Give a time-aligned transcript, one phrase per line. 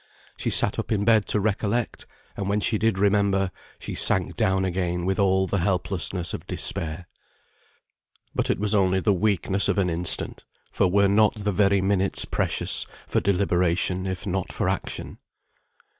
[0.35, 4.65] She sat up in bed to recollect, and when she did remember, she sank down
[4.65, 7.07] again with all the helplessness of despair.
[8.33, 12.25] But it was only the weakness of an instant; for were not the very minutes
[12.25, 15.19] precious, for deliberation if not for action?